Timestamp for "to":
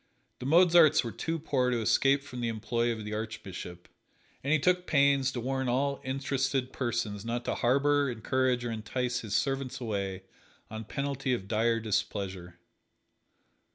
1.69-1.79, 5.31-5.39, 7.45-7.53